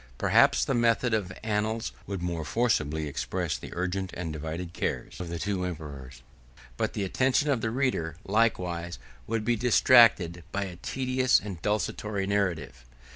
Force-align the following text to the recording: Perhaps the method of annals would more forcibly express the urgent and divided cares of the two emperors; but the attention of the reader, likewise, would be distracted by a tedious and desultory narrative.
Perhaps 0.17 0.65
the 0.65 0.73
method 0.73 1.13
of 1.13 1.31
annals 1.43 1.91
would 2.07 2.23
more 2.23 2.43
forcibly 2.43 3.07
express 3.07 3.55
the 3.55 3.69
urgent 3.73 4.11
and 4.15 4.33
divided 4.33 4.73
cares 4.73 5.19
of 5.19 5.29
the 5.29 5.37
two 5.37 5.63
emperors; 5.63 6.23
but 6.75 6.93
the 6.93 7.03
attention 7.03 7.51
of 7.51 7.61
the 7.61 7.69
reader, 7.69 8.15
likewise, 8.25 8.97
would 9.27 9.45
be 9.45 9.55
distracted 9.55 10.43
by 10.51 10.63
a 10.63 10.77
tedious 10.77 11.39
and 11.39 11.61
desultory 11.61 12.25
narrative. 12.25 12.83